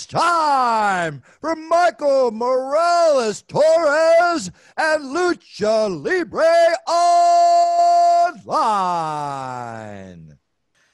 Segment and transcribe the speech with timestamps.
[0.00, 6.46] It's time for Michael Morales Torres and Lucha Libre
[8.38, 10.38] Online.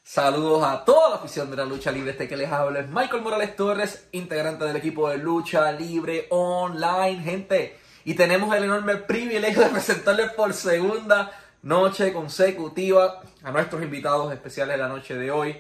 [0.02, 2.10] Saludos a toda la afición de la lucha libre.
[2.10, 7.23] Este que les habla es Michael Morales Torres, integrante del equipo de lucha libre online,
[7.23, 7.78] gente.
[8.04, 11.30] Y tenemos el enorme privilegio de presentarles por segunda
[11.62, 15.56] noche consecutiva a nuestros invitados especiales de la noche de hoy.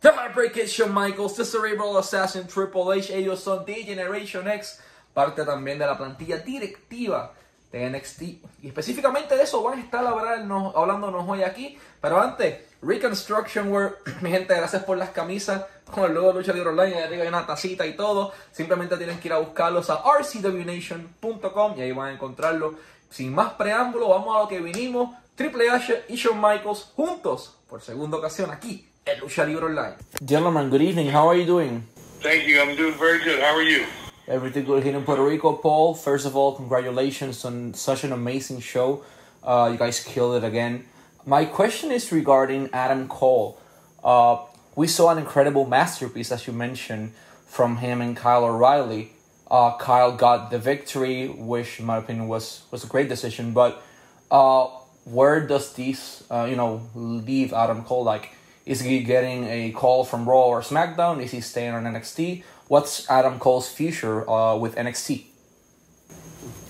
[0.00, 4.80] The Heartbreak Kid, Shawn Michaels, The Cerebral Assassin, Triple H, ellos son The Generation X,
[5.12, 7.34] parte también de la plantilla directiva
[7.70, 8.22] de NXT.
[8.62, 11.78] Y específicamente de eso van a estar hablándonos, hoy aquí.
[12.00, 16.54] Pero antes, Reconstruction World, mi gente, gracias por las camisas con el logo de Lucha
[16.54, 16.96] Libre Online.
[16.96, 18.32] Ahí arriba hay una tacita y todo.
[18.52, 22.76] Simplemente tienen que ir a buscarlos a rcwnation.com y ahí van a encontrarlo.
[23.10, 25.14] Sin más preámbulo, vamos a lo que vinimos.
[25.34, 29.94] Triple H y Shawn Michaels juntos por segunda ocasión aquí en Lucha Libre Online.
[30.24, 31.08] Gentlemen, good evening.
[31.08, 31.82] How are you doing?
[32.20, 32.60] Thank you.
[32.60, 33.40] I'm doing very good.
[33.40, 33.86] How are you?
[34.28, 35.94] Everything good here in Puerto Rico, Paul.
[35.94, 39.02] First of all, congratulations on such an amazing show.
[39.42, 40.84] Uh, you guys killed it again.
[41.26, 43.58] My question is regarding Adam Cole.
[44.04, 44.36] Uh,
[44.76, 47.12] we saw an incredible masterpiece, as you mentioned,
[47.46, 49.12] from him and Kyle O'Reilly.
[49.50, 53.52] Uh, Kyle got the victory, which, in my opinion, was was a great decision.
[53.52, 53.82] But
[54.30, 54.66] uh,
[55.04, 58.04] where does this, uh, you know, leave Adam Cole?
[58.04, 58.30] Like,
[58.70, 61.20] is he getting a call from Raw or SmackDown?
[61.20, 62.44] Is he staying on NXT?
[62.68, 65.24] What's Adam Cole's future uh, with NXT?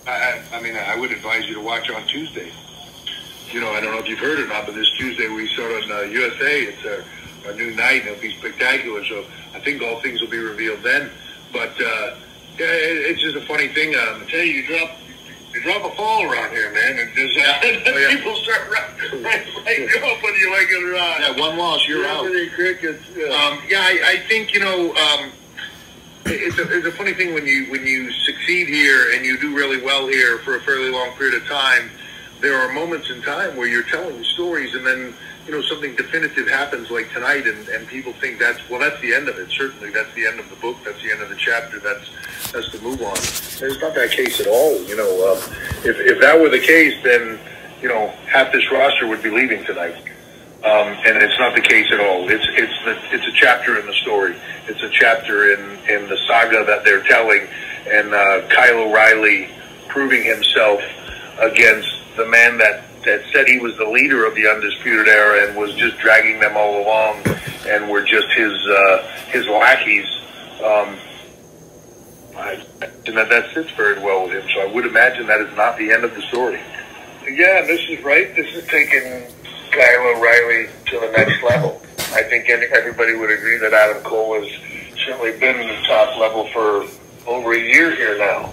[0.06, 2.50] I, I mean, I would advise you to watch on Tuesday.
[3.50, 5.72] You know, I don't know if you've heard or not, but this Tuesday we start
[5.72, 6.62] on uh, USA.
[6.62, 7.04] It's a,
[7.54, 9.04] new night, and it'll be spectacular.
[9.04, 11.10] So I think all things will be revealed then.
[11.52, 12.16] But uh,
[12.58, 13.94] yeah, it, it's just a funny thing.
[13.94, 14.96] Um, I tell you, you drop
[15.64, 18.16] you drop a fall around here, man, and just uh, Oh, yeah.
[18.16, 21.20] people start right, right, right up whether you like it or not.
[21.20, 22.24] Yeah, one loss, you're out.
[22.26, 23.04] Anthony Crickets.
[23.16, 23.26] Yeah.
[23.26, 24.94] Um, yeah, I, I think you know.
[24.94, 25.32] Um,
[26.26, 29.54] it's a, it's a funny thing when you when you succeed here and you do
[29.56, 31.90] really well here for a fairly long period of time.
[32.40, 35.14] There are moments in time where you're telling stories, and then
[35.46, 39.14] you know something definitive happens like tonight, and, and people think that's well, that's the
[39.14, 39.50] end of it.
[39.50, 40.76] Certainly, that's the end of the book.
[40.84, 41.80] That's the end of the chapter.
[41.80, 42.08] That's
[42.52, 43.16] that's the move on.
[43.16, 44.82] It's not that case at all.
[44.84, 45.38] You know, um,
[45.84, 47.38] if if that were the case, then
[47.80, 49.96] you know half this roster would be leaving tonight.
[50.62, 52.28] Um, and it's not the case at all.
[52.28, 54.36] It's it's the, it's a chapter in the story.
[54.66, 57.48] It's a chapter in, in the saga that they're telling,
[57.88, 59.48] and uh, Kyle O'Reilly
[59.88, 60.82] proving himself
[61.38, 65.56] against the man that, that said he was the leader of the undisputed era and
[65.56, 67.22] was just dragging them all along,
[67.66, 70.06] and were just his uh, his lackeys.
[70.62, 70.98] Um,
[72.40, 72.64] I,
[73.06, 74.48] and that, that sits very well with him.
[74.54, 76.60] So I would imagine that is not the end of the story.
[77.28, 78.34] Yeah, this is right.
[78.34, 79.26] This is taking
[79.70, 81.80] Kyle O'Reilly to the next level.
[82.12, 84.50] I think any, everybody would agree that Adam Cole has
[85.06, 86.86] certainly been in the top level for
[87.26, 88.46] over a year here now.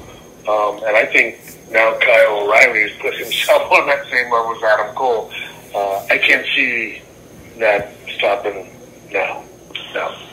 [0.47, 1.39] Um, and I think
[1.71, 5.31] now Kyle O'Reilly has put himself on that same level as Adam Cole.
[5.73, 7.01] Uh, I can't see
[7.59, 8.69] that stopping
[9.11, 9.43] now.
[9.93, 10.26] No.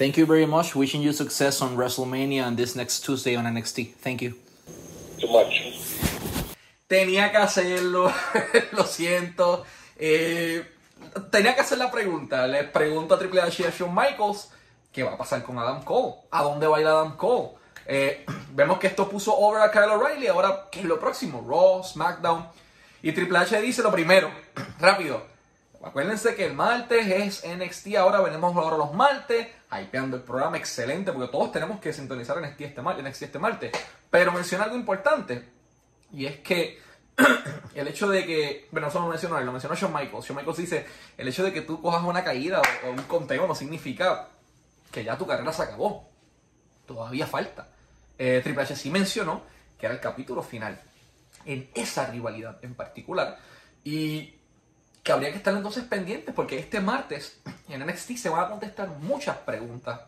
[0.00, 0.74] Thank you very much.
[0.74, 3.96] Wishing you success on WrestleMania and this next Tuesday on NXT.
[4.00, 4.32] Thank you.
[5.20, 5.60] So much.
[6.88, 8.10] Tenía que hacerlo,
[8.72, 9.66] lo siento.
[9.98, 10.64] Eh,
[11.30, 12.46] tenía que hacer la pregunta.
[12.46, 14.48] Les pregunto a Triple H y a Shawn Michaels
[14.90, 16.14] qué va a pasar con Adam Cole.
[16.30, 17.50] ¿A dónde va a ir Adam Cole?
[17.84, 18.24] Eh,
[18.54, 20.28] vemos que esto puso over a Kyle O'Reilly.
[20.28, 21.44] Ahora, ¿qué es lo próximo?
[21.46, 22.48] Raw, SmackDown.
[23.02, 24.30] Y Triple H dice lo primero,
[24.80, 25.26] rápido.
[25.82, 31.12] Acuérdense que el martes es NXT, ahora venimos ahora los martes, hypeando el programa, excelente,
[31.12, 33.72] porque todos tenemos que sintonizar NXT este, mar- NXT este martes.
[34.10, 35.48] Pero menciona algo importante,
[36.12, 36.78] y es que
[37.74, 40.24] el hecho de que, bueno, eso lo mencionó él, lo mencionó Shawn Michaels.
[40.26, 40.86] Shawn Michaels dice,
[41.16, 44.28] el hecho de que tú cojas una caída o, o un conteo no significa
[44.90, 46.08] que ya tu carrera se acabó.
[46.86, 47.68] Todavía falta.
[48.18, 49.42] Eh, Triple H sí mencionó
[49.78, 50.80] que era el capítulo final
[51.44, 53.38] en esa rivalidad en particular.
[53.84, 54.34] Y
[55.02, 58.88] que habría que estar entonces pendientes porque este martes en NXT se van a contestar
[59.00, 60.00] muchas preguntas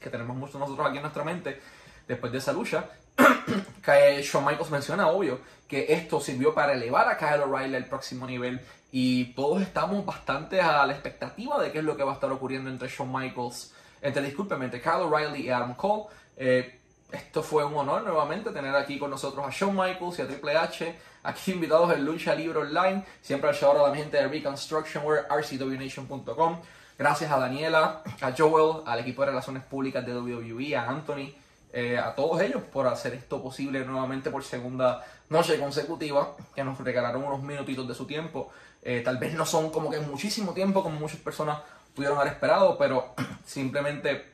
[0.00, 1.60] que tenemos muchos nosotros aquí en nuestra mente
[2.08, 2.86] después de esa lucha.
[3.84, 8.26] que Shawn Michaels menciona, obvio, que esto sirvió para elevar a Kyle O'Reilly al próximo
[8.26, 12.14] nivel y todos estamos bastante a la expectativa de qué es lo que va a
[12.14, 16.04] estar ocurriendo entre Shawn Michaels, entre, discúlpeme, entre Kyle O'Reilly y Adam Cole.
[16.36, 16.78] Eh,
[17.12, 20.56] esto fue un honor nuevamente tener aquí con nosotros a Shawn Michaels y a Triple
[20.56, 25.26] H, aquí invitados en Lucha Libre Online, siempre al shout a la gente de Reconstructionware,
[25.28, 26.60] rcwnation.com.
[26.98, 31.34] Gracias a Daniela, a Joel, al equipo de Relaciones Públicas de WWE, a Anthony,
[31.72, 36.78] eh, a todos ellos por hacer esto posible nuevamente por segunda noche consecutiva, que nos
[36.78, 38.50] regalaron unos minutitos de su tiempo.
[38.82, 41.60] Eh, tal vez no son como que muchísimo tiempo como muchas personas
[41.94, 44.31] pudieron haber esperado, pero simplemente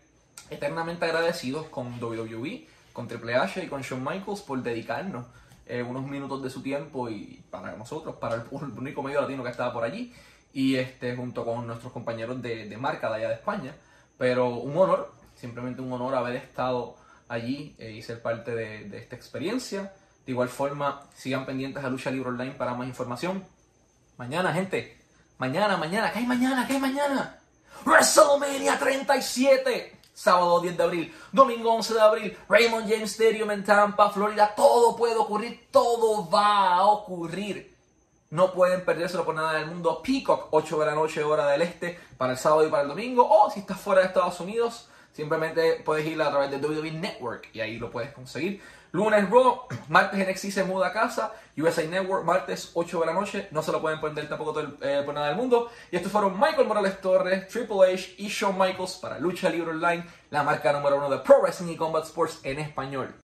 [0.50, 5.26] eternamente agradecidos con WWE, con Triple H y con Shawn Michaels por dedicarnos
[5.66, 9.50] eh, unos minutos de su tiempo y para nosotros, para el, único medio latino que
[9.50, 10.14] estaba por allí,
[10.52, 13.74] y este junto con nuestros compañeros de, de marca de allá de España.
[14.16, 16.96] Pero un honor, simplemente un honor haber estado
[17.28, 19.92] allí eh, y ser parte de, de esta experiencia.
[20.24, 23.44] De igual forma, sigan pendientes a Lucha Libre Online para más información.
[24.16, 24.98] Mañana, gente.
[25.38, 26.10] Mañana, mañana.
[26.12, 26.66] ¿Qué hay mañana?
[26.66, 27.38] ¿Qué hay mañana?
[27.84, 29.97] WrestleMania 37.
[30.18, 31.14] Sábado 10 de abril.
[31.30, 32.38] Domingo 11 de abril.
[32.48, 34.52] Raymond James Stadium en Tampa, Florida.
[34.56, 35.68] Todo puede ocurrir.
[35.70, 37.72] Todo va a ocurrir.
[38.30, 40.02] No pueden perdérselo por nada del mundo.
[40.02, 43.28] Peacock, 8 de la noche, hora del este, para el sábado y para el domingo.
[43.30, 47.50] O si estás fuera de Estados Unidos, simplemente puedes ir a través de WWE Network
[47.52, 48.60] y ahí lo puedes conseguir.
[48.92, 53.48] Lunes Raw, martes NXT se muda a casa, USA Network, martes 8 de la noche,
[53.50, 55.70] no se lo pueden perder tampoco eh, por nada del mundo.
[55.90, 60.04] Y estos fueron Michael Morales Torres, Triple H y Shawn Michaels para Lucha Libre Online,
[60.30, 63.14] la marca número uno de Pro Wrestling y Combat Sports en español.